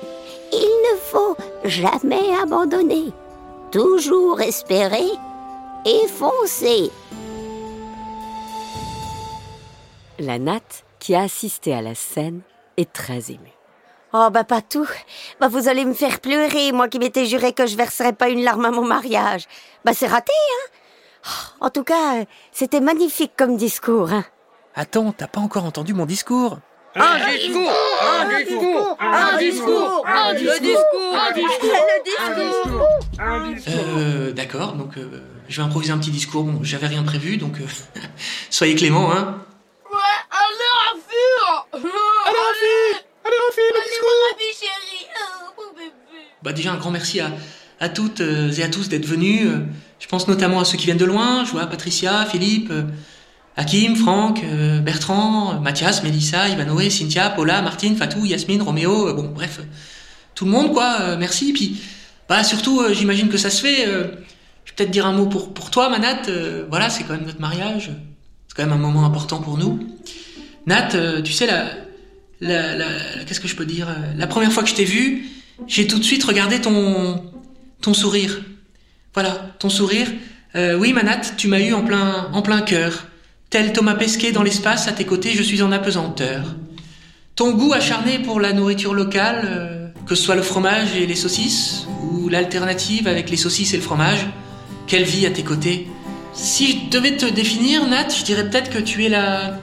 il 0.52 0.92
ne 0.92 0.96
faut 0.98 1.36
jamais 1.64 2.34
abandonner. 2.40 3.12
Toujours 3.70 4.40
espérer 4.40 5.10
et 5.84 6.06
foncer. 6.08 6.90
La 10.18 10.38
natte, 10.38 10.84
qui 10.98 11.14
a 11.14 11.22
assisté 11.22 11.74
à 11.74 11.82
la 11.82 11.94
scène, 11.94 12.42
est 12.76 12.92
très 12.92 13.32
émue. 13.32 13.52
Oh 14.12 14.28
bah 14.30 14.44
pas 14.44 14.60
tout. 14.60 14.88
Bah 15.40 15.48
vous 15.48 15.68
allez 15.68 15.86
me 15.86 15.94
faire 15.94 16.20
pleurer, 16.20 16.70
moi 16.70 16.88
qui 16.88 16.98
m'étais 16.98 17.24
juré 17.24 17.54
que 17.54 17.66
je 17.66 17.76
verserais 17.76 18.12
pas 18.12 18.28
une 18.28 18.44
larme 18.44 18.66
à 18.66 18.70
mon 18.70 18.84
mariage. 18.84 19.46
Bah 19.84 19.94
c'est 19.94 20.06
raté, 20.06 20.32
hein. 20.32 20.70
Oh, 21.24 21.64
En 21.66 21.70
tout 21.70 21.84
cas, 21.84 22.20
euh, 22.20 22.24
c'était 22.52 22.80
magnifique 22.80 23.32
comme 23.36 23.56
discours, 23.56 24.12
hein. 24.12 24.24
Attends, 24.74 25.12
t'as 25.12 25.28
pas 25.28 25.40
encore 25.40 25.64
entendu 25.64 25.94
mon 25.94 26.06
discours? 26.06 26.58
Un 26.94 27.18
discours 27.32 27.72
Un 28.02 28.38
discours 28.38 28.96
Un 29.00 29.38
discours 29.38 30.06
Un 30.06 30.34
discours 30.34 31.16
Un 31.16 31.32
discours 31.32 32.88
Un 33.18 33.52
discours 33.54 33.72
Euh, 33.74 34.32
d'accord, 34.32 34.72
donc 34.74 34.96
euh, 34.98 35.22
je 35.48 35.56
vais 35.56 35.62
improviser 35.62 35.92
un 35.92 35.98
petit 35.98 36.10
discours. 36.10 36.44
Bon, 36.44 36.60
j'avais 36.62 36.86
rien 36.88 37.02
prévu, 37.02 37.36
donc 37.38 37.60
euh, 37.60 38.00
soyez 38.50 38.74
clément, 38.74 39.12
hein. 39.12 39.38
Bah 46.42 46.52
déjà 46.52 46.72
un 46.72 46.76
grand 46.76 46.90
merci 46.90 47.20
à, 47.20 47.30
à 47.80 47.88
toutes 47.88 48.20
euh, 48.20 48.50
et 48.52 48.62
à 48.62 48.68
tous 48.68 48.88
d'être 48.88 49.06
venus. 49.06 49.48
Je 50.00 50.06
pense 50.08 50.26
notamment 50.26 50.58
à 50.60 50.64
ceux 50.64 50.76
qui 50.76 50.86
viennent 50.86 50.96
de 50.98 51.04
loin. 51.04 51.44
Je 51.44 51.52
vois 51.52 51.66
Patricia, 51.66 52.26
Philippe, 52.26 52.70
euh, 52.70 52.82
Hakim, 53.56 53.96
Franck, 53.96 54.42
euh, 54.44 54.80
Bertrand, 54.80 55.60
Mathias, 55.60 56.02
Mélissa, 56.02 56.48
Ivanoé, 56.48 56.88
Cynthia, 56.90 57.28
Paula, 57.30 57.60
Martine, 57.62 57.96
Fatou, 57.96 58.24
Yasmine, 58.24 58.62
Roméo. 58.62 59.08
euh, 59.08 59.12
bon, 59.12 59.24
bref, 59.28 59.58
euh, 59.60 59.64
tout 60.34 60.44
le 60.46 60.50
monde 60.50 60.72
quoi. 60.72 61.16
merci. 61.16 61.52
Puis 61.52 61.76
bah 62.28 62.42
surtout, 62.44 62.82
j'imagine 62.92 63.28
que 63.28 63.36
ça 63.36 63.50
se 63.50 63.60
fait. 63.60 63.84
je 63.84 63.90
vais 63.90 64.74
peut-être 64.76 64.90
dire 64.90 65.04
un 65.06 65.12
mot 65.12 65.26
pour 65.26 65.52
pour 65.52 65.70
toi, 65.70 65.90
Manat. 65.90 66.22
voilà, 66.70 66.88
c'est 66.88 67.04
quand 67.04 67.12
même 67.14 67.26
notre 67.26 67.40
mariage. 67.40 67.90
C'est 68.48 68.56
quand 68.56 68.62
même 68.64 68.72
un 68.72 68.78
moment 68.80 69.04
important 69.04 69.38
pour 69.40 69.58
nous. 69.58 69.86
Nat, 70.66 70.88
tu 71.22 71.32
sais 71.32 71.46
la 71.46 71.64
la, 72.40 72.74
la, 72.76 72.86
la- 72.86 73.24
qu'est-ce 73.26 73.40
que 73.40 73.48
je 73.48 73.54
peux 73.56 73.66
dire 73.66 73.86
La 74.16 74.26
première 74.26 74.50
fois 74.52 74.62
que 74.62 74.68
je 74.70 74.74
t'ai 74.74 74.84
vu, 74.86 75.26
j'ai 75.66 75.86
tout 75.86 75.98
de 75.98 76.04
suite 76.04 76.24
regardé 76.24 76.60
ton 76.62 77.22
ton 77.82 77.92
sourire. 77.92 78.40
Voilà, 79.12 79.50
ton 79.58 79.68
sourire. 79.68 80.08
Oui, 80.54 80.94
Manat, 80.94 81.20
tu 81.36 81.48
m'as 81.48 81.60
eu 81.60 81.74
en 81.74 81.82
plein 81.84 82.30
en 82.32 82.40
plein 82.40 82.62
cœur. 82.62 83.06
Tel 83.52 83.74
Thomas 83.74 83.96
Pesquet 83.96 84.32
dans 84.32 84.42
l'espace, 84.42 84.88
à 84.88 84.92
tes 84.92 85.04
côtés, 85.04 85.32
je 85.34 85.42
suis 85.42 85.60
en 85.60 85.72
apesanteur. 85.72 86.56
Ton 87.36 87.52
goût 87.52 87.74
acharné 87.74 88.18
pour 88.18 88.40
la 88.40 88.54
nourriture 88.54 88.94
locale, 88.94 89.42
euh, 89.44 89.88
que 90.06 90.14
ce 90.14 90.22
soit 90.22 90.36
le 90.36 90.42
fromage 90.42 90.96
et 90.96 91.06
les 91.06 91.14
saucisses, 91.14 91.86
ou 92.02 92.30
l'alternative 92.30 93.06
avec 93.06 93.28
les 93.28 93.36
saucisses 93.36 93.74
et 93.74 93.76
le 93.76 93.82
fromage, 93.82 94.26
quelle 94.86 95.04
vie 95.04 95.26
à 95.26 95.30
tes 95.30 95.42
côtés. 95.42 95.86
Si 96.32 96.72
je 96.72 96.96
devais 96.96 97.14
te 97.18 97.26
définir, 97.26 97.86
Nat, 97.86 98.08
je 98.08 98.24
dirais 98.24 98.48
peut-être 98.48 98.70
que 98.70 98.78
tu 98.78 99.04
es 99.04 99.10
la 99.10 99.58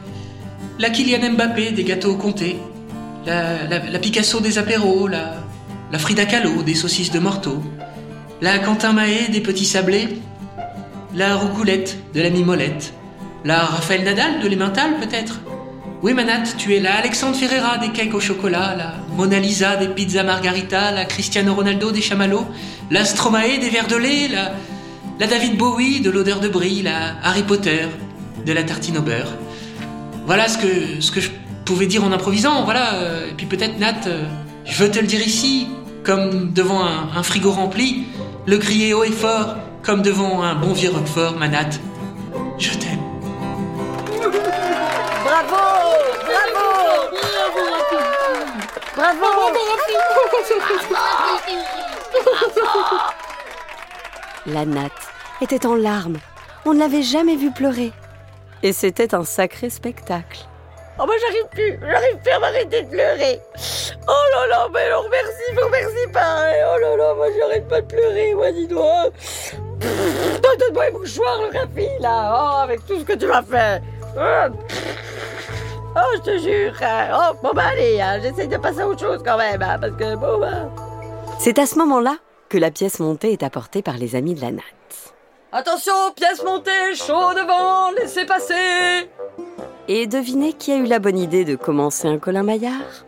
la 0.77 0.91
Kylian 0.91 1.31
Mbappé 1.31 1.71
des 1.71 1.83
gâteaux 1.83 2.11
au 2.11 2.17
comté, 2.17 2.57
la, 3.25 3.65
la, 3.67 3.97
Picasso 3.97 4.39
des 4.39 4.59
apéros, 4.59 5.07
la, 5.07 5.33
la 5.91 5.97
Frida 5.97 6.25
Kahlo 6.25 6.61
des 6.61 6.75
saucisses 6.75 7.11
de 7.11 7.17
Morteau, 7.17 7.63
la 8.39 8.59
Quentin 8.59 8.93
Mahé 8.93 9.29
des 9.29 9.41
petits 9.41 9.65
sablés, 9.65 10.09
la 11.15 11.35
Roucoulette 11.37 11.97
de 12.13 12.21
la 12.21 12.29
Mimolette, 12.29 12.93
la 13.43 13.59
Raphaël 13.65 14.03
Nadal 14.03 14.39
de 14.41 14.47
l'Emmental 14.47 14.97
peut-être? 14.99 15.39
Oui 16.01 16.13
Manat, 16.13 16.43
tu 16.57 16.73
es 16.75 16.79
la 16.79 16.95
Alexandre 16.95 17.35
Ferreira 17.35 17.77
des 17.77 17.89
cakes 17.89 18.13
au 18.13 18.21
chocolat, 18.21 18.73
la 18.77 18.93
Mona 19.17 19.39
Lisa 19.39 19.75
des 19.75 19.89
pizzas 19.89 20.23
margarita, 20.23 20.91
la 20.91 21.03
Cristiano 21.03 21.53
Ronaldo 21.53 21.91
des 21.91 22.01
chamallows, 22.01 22.47
la 22.89 23.03
Stromae 23.03 23.59
des 23.59 23.69
verres 23.69 23.87
de 23.87 23.97
lait, 23.97 24.29
la, 24.29 25.27
David 25.27 25.57
Bowie 25.57 25.99
de 25.99 26.09
l'odeur 26.09 26.39
de 26.39 26.47
brie, 26.47 26.81
la 26.81 27.15
Harry 27.21 27.43
Potter 27.43 27.87
de 28.45 28.53
la 28.53 28.63
tartine 28.63 28.97
au 28.97 29.01
beurre. 29.01 29.33
Voilà 30.25 30.47
ce 30.47 30.57
que, 30.57 31.19
je 31.19 31.29
pouvais 31.65 31.85
dire 31.85 32.03
en 32.05 32.13
improvisant, 32.13 32.63
voilà. 32.63 32.93
Et 33.29 33.33
puis 33.35 33.45
peut-être 33.45 33.77
Nat, 33.77 34.07
euh, 34.07 34.23
je 34.63 34.83
veux 34.83 34.89
te 34.89 34.99
le 34.99 35.07
dire 35.07 35.21
ici, 35.21 35.67
comme 36.03 36.53
devant 36.53 36.85
un, 36.85 37.09
un 37.13 37.23
frigo 37.23 37.51
rempli, 37.51 38.05
le 38.45 38.57
crier 38.57 38.93
haut 38.93 39.03
et 39.03 39.11
fort, 39.11 39.57
comme 39.83 40.01
devant 40.01 40.43
un 40.43 40.55
bon 40.55 40.71
vieux 40.71 40.91
Roquefort, 40.91 41.37
Manat. 41.37 41.71
Je 42.57 42.69
t'aime. 42.71 42.98
Bravo 45.39 45.55
Bravo 46.25 46.67
Bravo 48.93 49.27
La 54.47 54.65
natte 54.65 54.91
était 55.39 55.65
en 55.65 55.75
larmes. 55.75 56.17
On 56.65 56.73
ne 56.73 56.79
l'avait 56.79 57.03
jamais 57.03 57.37
vue 57.37 57.51
pleurer. 57.51 57.93
Et 58.63 58.73
c'était 58.73 59.15
un 59.15 59.23
sacré 59.23 59.69
spectacle. 59.69 60.39
Oh 60.99 61.05
bah 61.07 61.13
j'arrive 61.21 61.47
plus, 61.51 61.79
j'arrive 61.89 62.17
plus 62.17 62.31
à 62.31 62.39
m'arrêter 62.39 62.83
de 62.83 62.89
pleurer. 62.89 63.39
Oh 64.09 64.23
là 64.33 64.47
là, 64.47 64.67
mais 64.73 64.89
non, 64.89 65.05
merci, 65.09 65.53
vous 65.55 65.65
remercie 65.65 66.11
pas. 66.11 66.51
Oh 66.73 66.79
là 66.81 66.97
là, 66.97 67.13
moi 67.13 67.27
j'arrête 67.37 67.67
pas 67.69 67.79
de 67.79 67.87
pleurer, 67.87 68.33
moi 68.33 68.51
dis 68.51 68.67
donc. 68.67 69.13
Donne-moi 69.79 70.85
les 70.87 70.91
mouchoirs, 70.91 71.39
le 71.43 71.57
Rafi, 71.57 71.87
là, 72.01 72.33
oh, 72.35 72.57
avec 72.63 72.85
tout 72.85 72.99
ce 72.99 73.05
que 73.05 73.13
tu 73.13 73.27
m'as 73.27 73.43
fait. 73.43 73.81
Oh, 74.17 74.49
pff. 74.67 75.08
Oh, 76.01 76.15
je 76.17 76.21
te 76.21 76.37
jure. 76.37 76.73
hein. 76.81 77.07
Oh, 77.13 77.35
bon 77.43 77.51
bah 77.53 77.63
allez, 77.71 77.99
hein, 77.99 78.19
j'essaye 78.21 78.47
de 78.47 78.57
passer 78.57 78.81
à 78.81 78.87
autre 78.87 78.99
chose 79.01 79.21
quand 79.25 79.37
même, 79.37 79.61
hein, 79.61 79.77
parce 79.79 79.93
que 79.93 80.15
bon 80.15 80.39
bah... 80.39 80.69
C'est 81.39 81.59
à 81.59 81.65
ce 81.65 81.77
moment-là 81.79 82.15
que 82.47 82.57
la 82.57 82.71
pièce 82.71 82.99
montée 82.99 83.33
est 83.33 83.43
apportée 83.43 83.81
par 83.81 83.97
les 83.97 84.15
amis 84.15 84.33
de 84.33 84.41
la 84.41 84.51
natte. 84.51 84.63
Attention, 85.51 85.93
pièce 86.15 86.43
montée, 86.43 86.95
chaud 86.95 87.33
devant, 87.33 87.91
laissez 87.99 88.25
passer. 88.25 89.09
Et 89.87 90.05
devinez 90.07 90.53
qui 90.53 90.71
a 90.71 90.75
eu 90.75 90.85
la 90.85 90.99
bonne 90.99 91.17
idée 91.17 91.43
de 91.45 91.55
commencer 91.55 92.07
un 92.07 92.19
Colin 92.19 92.43
Maillard? 92.43 93.05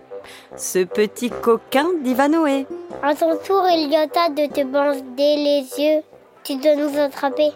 Ce 0.58 0.84
petit 0.84 1.30
coquin 1.30 1.88
d'Ivanoé. 2.04 2.66
À 3.04 3.16
ton 3.16 3.38
tour, 3.38 3.66
Eliota, 3.68 4.30
de 4.30 4.52
te 4.52 4.64
bander 4.64 5.02
les 5.18 5.66
yeux. 5.78 6.02
Tu 6.44 6.56
dois 6.56 6.76
nous 6.76 7.00
attraper. 7.00 7.52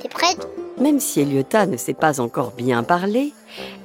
T'es 0.00 0.08
prête? 0.08 0.46
Même 0.80 1.00
si 1.00 1.20
Eliota 1.20 1.66
ne 1.66 1.76
sait 1.76 1.94
pas 1.94 2.20
encore 2.20 2.52
bien 2.52 2.82
parler, 2.82 3.32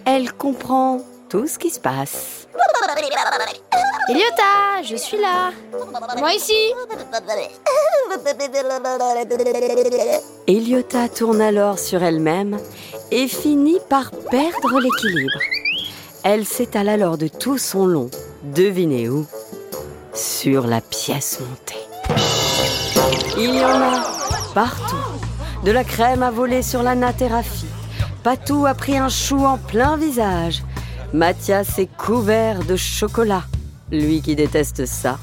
elle 0.05 0.31
comprend 0.33 1.01
tout 1.29 1.47
ce 1.47 1.57
qui 1.57 1.69
se 1.69 1.79
passe. 1.79 2.47
Eliota, 4.09 4.83
je 4.83 4.95
suis 4.95 5.17
là. 5.17 5.51
Moi 6.17 6.33
ici 6.33 6.53
Eliota 10.47 11.09
tourne 11.09 11.41
alors 11.41 11.79
sur 11.79 12.03
elle-même 12.03 12.59
et 13.11 13.27
finit 13.27 13.79
par 13.89 14.11
perdre 14.11 14.79
l'équilibre. 14.79 15.39
Elle 16.23 16.45
s'étale 16.45 16.89
alors 16.89 17.17
de 17.17 17.27
tout 17.27 17.57
son 17.57 17.85
long, 17.85 18.09
devinez 18.43 19.09
où? 19.09 19.25
Sur 20.13 20.67
la 20.67 20.79
pièce 20.81 21.39
montée. 21.39 21.81
Il 23.37 23.55
y 23.55 23.65
en 23.65 23.81
a 23.81 24.03
partout. 24.53 25.22
De 25.63 25.71
la 25.71 25.85
crème 25.85 26.23
à 26.23 26.29
voler 26.29 26.61
sur 26.61 26.83
la 26.83 26.93
Rafi. 26.93 27.65
Patou 28.21 28.65
a 28.65 28.73
pris 28.73 28.97
un 28.97 29.07
chou 29.07 29.45
en 29.45 29.57
plein 29.57 29.95
visage. 29.95 30.61
Mathias 31.13 31.79
est 31.79 31.89
couvert 31.95 32.65
de 32.65 32.75
chocolat, 32.75 33.43
lui 33.89 34.21
qui 34.21 34.35
déteste 34.35 34.85
ça. 34.85 35.19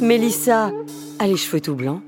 Mélissa 0.00 0.70
a 1.18 1.26
les 1.26 1.36
cheveux 1.36 1.60
tout 1.60 1.74
blancs. 1.74 2.02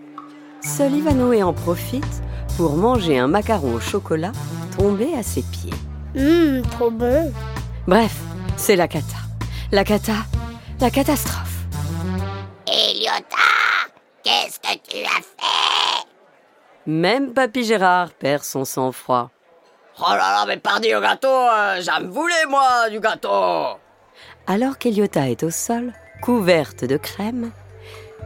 Seul 0.61 0.94
Ivanoé 0.94 1.42
en 1.42 1.52
profite 1.52 2.23
pour 2.56 2.76
manger 2.76 3.18
un 3.18 3.26
macaron 3.26 3.75
au 3.75 3.80
chocolat 3.80 4.32
tombé 4.78 5.14
à 5.14 5.25
ses 5.25 5.42
pieds. 5.42 5.75
Hum, 6.16 6.62
trop 6.70 6.90
bon. 6.90 7.32
Bref, 7.88 8.14
c'est 8.56 8.76
la 8.76 8.87
cata. 8.87 9.16
La 9.73 9.82
cata, 9.82 10.25
la 10.80 10.90
catastrophe. 10.90 11.66
Eliota, 12.68 13.42
qu'est-ce 14.23 14.61
que 14.61 14.78
tu 14.88 15.04
as 15.04 15.20
fait? 15.20 15.75
Même 16.87 17.33
Papy 17.33 17.64
Gérard 17.64 18.11
perd 18.11 18.45
son 18.45 18.64
sang-froid. 18.64 19.31
Oh 19.99 20.05
là 20.11 20.16
là, 20.19 20.45
mais 20.47 20.59
pardi 20.59 20.95
au 20.95 21.00
gâteau, 21.00 21.26
euh, 21.26 21.81
j'en 21.81 22.07
voulais 22.07 22.47
moi 22.49 22.88
du 22.90 23.00
gâteau. 23.00 23.78
Alors 24.47 24.78
qu'Eliota 24.78 25.28
est 25.28 25.43
au 25.43 25.50
sol, 25.50 25.93
couverte 26.23 26.85
de 26.85 26.97
crème, 26.97 27.50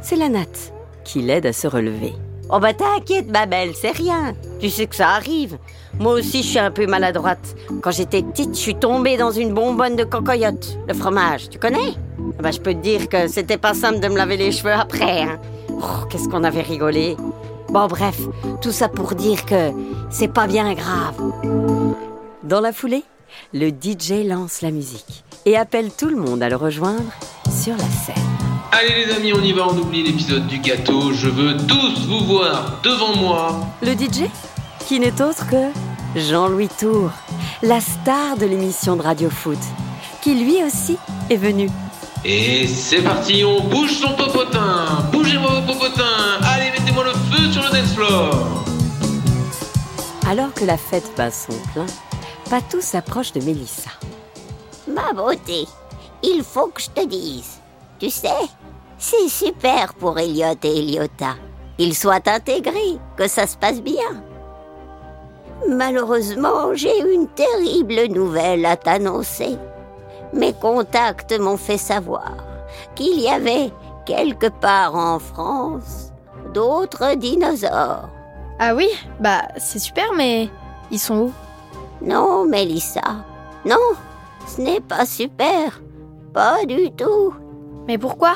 c'est 0.02 0.16
la 0.16 0.28
natte 0.28 0.72
qui 1.04 1.22
l'aide 1.22 1.46
à 1.46 1.52
se 1.54 1.66
relever. 1.66 2.12
Oh 2.50 2.58
bah 2.58 2.74
t'inquiète 2.74 3.30
ma 3.30 3.46
belle, 3.46 3.74
c'est 3.74 3.92
rien. 3.92 4.34
Tu 4.60 4.68
sais 4.68 4.86
que 4.86 4.96
ça 4.96 5.10
arrive. 5.10 5.56
Moi 5.98 6.14
aussi 6.14 6.42
je 6.42 6.48
suis 6.48 6.58
un 6.58 6.72
peu 6.72 6.86
maladroite. 6.86 7.54
Quand 7.80 7.92
j'étais 7.92 8.22
petite, 8.22 8.54
je 8.54 8.60
suis 8.60 8.74
tombée 8.74 9.16
dans 9.16 9.30
une 9.30 9.54
bonbonne 9.54 9.96
de 9.96 10.04
cocoyote, 10.04 10.76
le 10.86 10.92
fromage, 10.92 11.48
tu 11.48 11.58
connais? 11.58 11.94
Ah 12.38 12.42
Bah 12.42 12.50
je 12.50 12.58
peux 12.58 12.74
te 12.74 12.80
dire 12.80 13.08
que 13.08 13.28
c'était 13.28 13.56
pas 13.56 13.72
simple 13.72 14.00
de 14.00 14.08
me 14.08 14.16
laver 14.18 14.36
les 14.36 14.52
cheveux 14.52 14.72
après. 14.72 15.22
Hein. 15.22 15.38
Oh, 15.70 16.04
qu'est-ce 16.10 16.28
qu'on 16.28 16.44
avait 16.44 16.60
rigolé. 16.62 17.16
Bon 17.70 17.86
bref, 17.86 18.18
tout 18.60 18.72
ça 18.72 18.88
pour 18.88 19.14
dire 19.14 19.46
que 19.46 19.70
c'est 20.10 20.32
pas 20.32 20.48
bien 20.48 20.74
grave. 20.74 21.14
Dans 22.42 22.60
la 22.60 22.72
foulée, 22.72 23.04
le 23.54 23.68
DJ 23.68 24.26
lance 24.26 24.60
la 24.60 24.72
musique 24.72 25.22
et 25.46 25.56
appelle 25.56 25.90
tout 25.96 26.08
le 26.08 26.16
monde 26.16 26.42
à 26.42 26.48
le 26.48 26.56
rejoindre 26.56 27.12
sur 27.48 27.76
la 27.76 27.84
scène. 27.84 28.24
Allez 28.72 29.06
les 29.06 29.12
amis, 29.12 29.32
on 29.32 29.42
y 29.42 29.52
va, 29.52 29.68
on 29.68 29.78
oublie 29.78 30.02
l'épisode 30.02 30.48
du 30.48 30.58
gâteau. 30.58 31.12
Je 31.12 31.28
veux 31.28 31.56
tous 31.68 32.06
vous 32.08 32.24
voir 32.24 32.80
devant 32.82 33.14
moi. 33.14 33.60
Le 33.82 33.92
DJ 33.92 34.28
Qui 34.88 34.98
n'est 34.98 35.22
autre 35.22 35.46
que 35.48 35.70
Jean-Louis 36.18 36.70
Tour, 36.76 37.10
la 37.62 37.80
star 37.80 38.36
de 38.36 38.46
l'émission 38.46 38.96
de 38.96 39.02
Radio 39.02 39.30
Foot, 39.30 39.58
qui 40.22 40.34
lui 40.34 40.56
aussi 40.64 40.96
est 41.30 41.36
venu. 41.36 41.68
Et 42.24 42.66
c'est 42.66 43.00
parti, 43.02 43.44
on 43.44 43.62
bouge 43.62 43.92
son 43.92 44.12
popotin. 44.14 44.86
Bougez-moi 45.10 45.60
vos 45.66 45.74
floor. 48.10 48.64
Alors 50.28 50.52
que 50.54 50.64
la 50.64 50.76
fête 50.76 51.10
bat 51.16 51.30
son 51.30 51.52
plein, 51.72 51.86
Patou 52.48 52.80
s'approche 52.80 53.32
de 53.32 53.40
Mélissa. 53.40 53.90
Ma 54.88 55.12
beauté, 55.12 55.66
il 56.22 56.42
faut 56.42 56.68
que 56.68 56.82
je 56.82 56.90
te 56.90 57.06
dise. 57.06 57.60
Tu 57.98 58.10
sais, 58.10 58.28
c'est 58.98 59.28
super 59.28 59.94
pour 59.94 60.18
Elliot 60.18 60.58
et 60.62 60.78
Eliota. 60.78 61.34
Qu'ils 61.78 61.94
soient 61.94 62.28
intégrés, 62.28 62.98
que 63.16 63.28
ça 63.28 63.46
se 63.46 63.56
passe 63.56 63.80
bien. 63.80 64.24
Malheureusement, 65.68 66.74
j'ai 66.74 66.98
une 67.14 67.28
terrible 67.28 68.12
nouvelle 68.12 68.66
à 68.66 68.76
t'annoncer. 68.76 69.56
Mes 70.32 70.52
contacts 70.52 71.38
m'ont 71.38 71.56
fait 71.56 71.78
savoir 71.78 72.32
qu'il 72.94 73.20
y 73.20 73.28
avait 73.28 73.70
quelque 74.04 74.48
part 74.48 74.94
en 74.94 75.18
France 75.18 76.09
d'autres 76.52 77.14
dinosaures. 77.14 78.08
Ah 78.58 78.74
oui 78.74 78.88
Bah, 79.20 79.42
c'est 79.56 79.78
super, 79.78 80.12
mais 80.16 80.48
ils 80.90 80.98
sont 80.98 81.16
où? 81.16 81.32
Non, 82.02 82.44
Mélissa. 82.44 83.24
Non, 83.64 83.76
ce 84.46 84.60
n'est 84.60 84.80
pas 84.80 85.06
super. 85.06 85.80
Pas 86.32 86.64
du 86.66 86.90
tout. 86.92 87.34
Mais 87.86 87.98
pourquoi? 87.98 88.34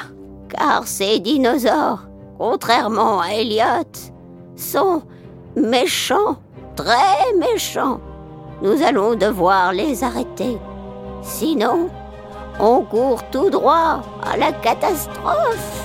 Car 0.48 0.86
ces 0.86 1.18
dinosaures, 1.20 2.06
contrairement 2.38 3.20
à 3.20 3.28
Elliot, 3.34 3.92
sont 4.56 5.02
méchants, 5.56 6.36
très 6.76 7.32
méchants. 7.38 8.00
Nous 8.62 8.82
allons 8.82 9.14
devoir 9.14 9.72
les 9.72 10.04
arrêter. 10.04 10.58
Sinon, 11.22 11.88
on 12.60 12.82
court 12.82 13.22
tout 13.30 13.50
droit 13.50 14.02
à 14.22 14.36
la 14.36 14.52
catastrophe. 14.52 15.84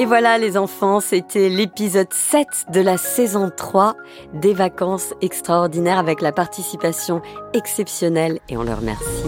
Et 0.00 0.06
voilà 0.06 0.38
les 0.38 0.56
enfants, 0.56 1.00
c'était 1.00 1.48
l'épisode 1.48 2.12
7 2.12 2.66
de 2.72 2.80
la 2.80 2.96
saison 2.96 3.50
3 3.54 3.96
des 4.32 4.54
vacances 4.54 5.12
extraordinaires 5.22 5.98
avec 5.98 6.22
la 6.22 6.30
participation 6.30 7.20
exceptionnelle, 7.52 8.38
et 8.48 8.56
on 8.56 8.62
le 8.62 8.72
remercie, 8.72 9.24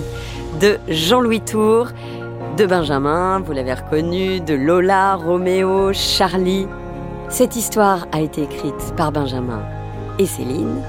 de 0.61 0.79
Jean-Louis 0.87 1.41
Tour, 1.41 1.89
de 2.57 2.67
Benjamin, 2.67 3.41
vous 3.41 3.51
l'avez 3.51 3.75
reconnu, 3.75 4.41
de 4.41 4.55
Lola, 4.55 5.17
Roméo, 5.17 5.93
Charlie. 5.93 6.69
Cette 7.31 7.57
histoire 7.57 8.07
a 8.13 8.21
été 8.21 8.45
écrite 8.45 8.95
par 8.97 9.11
Benjamin 9.11 9.65
et 10.21 10.27
Céline. 10.27 10.81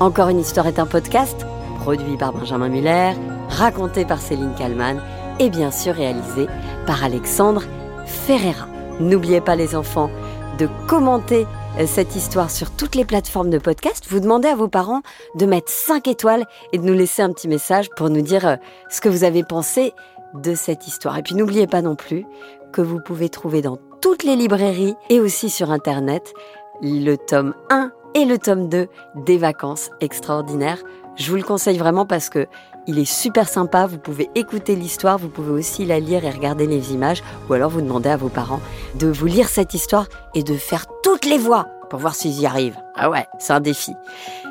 Encore 0.00 0.28
une 0.28 0.40
histoire 0.40 0.66
est 0.66 0.78
un 0.78 0.86
podcast 0.86 1.46
produit 1.78 2.18
par 2.18 2.34
Benjamin 2.34 2.68
Muller, 2.68 3.12
raconté 3.48 4.04
par 4.04 4.20
Céline 4.20 4.52
Kallmann 4.58 5.00
et 5.38 5.48
bien 5.48 5.70
sûr 5.70 5.94
réalisé 5.94 6.46
par 6.86 7.02
Alexandre 7.02 7.62
Ferreira. 8.04 8.66
N'oubliez 9.00 9.40
pas 9.40 9.56
les 9.56 9.74
enfants 9.74 10.10
de 10.58 10.68
commenter 10.86 11.46
euh, 11.78 11.86
cette 11.86 12.14
histoire 12.16 12.50
sur 12.50 12.70
toutes 12.70 12.94
les 12.94 13.06
plateformes 13.06 13.48
de 13.48 13.56
podcast. 13.56 14.04
Vous 14.10 14.20
demandez 14.20 14.48
à 14.48 14.54
vos 14.54 14.68
parents 14.68 15.00
de 15.36 15.46
mettre 15.46 15.70
5 15.70 16.06
étoiles 16.06 16.44
et 16.72 16.78
de 16.78 16.84
nous 16.84 16.92
laisser 16.92 17.22
un 17.22 17.32
petit 17.32 17.48
message 17.48 17.88
pour 17.96 18.10
nous 18.10 18.20
dire 18.20 18.46
euh, 18.46 18.56
ce 18.90 19.00
que 19.00 19.08
vous 19.08 19.24
avez 19.24 19.42
pensé 19.42 19.94
de 20.34 20.54
cette 20.54 20.86
histoire. 20.86 21.16
Et 21.16 21.22
puis 21.22 21.34
n'oubliez 21.34 21.66
pas 21.66 21.80
non 21.80 21.96
plus 21.96 22.26
que 22.72 22.82
vous 22.82 23.00
pouvez 23.00 23.30
trouver 23.30 23.62
dans 23.62 23.78
toutes 24.02 24.22
les 24.22 24.36
librairies 24.36 24.94
et 25.08 25.18
aussi 25.18 25.48
sur 25.48 25.70
Internet 25.70 26.34
le 26.82 27.16
tome 27.16 27.54
1 27.70 27.92
et 28.14 28.26
le 28.26 28.36
tome 28.36 28.68
2 28.68 28.86
des 29.16 29.38
vacances 29.38 29.90
extraordinaires. 30.00 30.82
Je 31.16 31.30
vous 31.30 31.36
le 31.36 31.42
conseille 31.42 31.78
vraiment 31.78 32.04
parce 32.04 32.28
que 32.28 32.46
il 32.90 32.98
est 32.98 33.04
super 33.04 33.48
sympa, 33.48 33.86
vous 33.86 33.98
pouvez 33.98 34.28
écouter 34.34 34.74
l'histoire, 34.74 35.16
vous 35.16 35.28
pouvez 35.28 35.52
aussi 35.52 35.84
la 35.86 36.00
lire 36.00 36.24
et 36.24 36.30
regarder 36.30 36.66
les 36.66 36.92
images, 36.92 37.22
ou 37.48 37.52
alors 37.52 37.70
vous 37.70 37.80
demandez 37.80 38.08
à 38.08 38.16
vos 38.16 38.28
parents 38.28 38.60
de 38.96 39.06
vous 39.06 39.26
lire 39.26 39.48
cette 39.48 39.74
histoire 39.74 40.08
et 40.34 40.42
de 40.42 40.54
faire 40.54 40.86
toutes 41.04 41.24
les 41.24 41.38
voix 41.38 41.68
pour 41.88 42.00
voir 42.00 42.16
s'ils 42.16 42.40
y 42.40 42.46
arrivent. 42.46 42.78
Ah 42.96 43.08
ouais, 43.08 43.26
c'est 43.38 43.52
un 43.52 43.60
défi. 43.60 43.92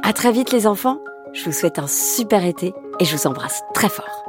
À 0.03 0.13
très 0.13 0.31
vite 0.31 0.53
les 0.53 0.67
enfants, 0.67 0.99
je 1.33 1.43
vous 1.43 1.51
souhaite 1.51 1.79
un 1.79 1.87
super 1.87 2.45
été 2.45 2.73
et 3.01 3.05
je 3.05 3.13
vous 3.13 3.27
embrasse 3.27 3.61
très 3.73 3.89
fort. 3.89 4.23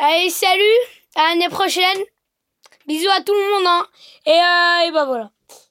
Allez, 0.00 0.30
salut, 0.30 0.78
à 1.14 1.28
l'année 1.28 1.50
prochaine. 1.50 1.98
Bisous 2.88 3.10
à 3.16 3.22
tout 3.22 3.32
le 3.32 3.54
monde, 3.54 3.66
hein. 3.68 3.86
Et, 4.26 4.30
euh, 4.30 4.88
et 4.88 4.90
bah 4.90 5.04
voilà. 5.04 5.30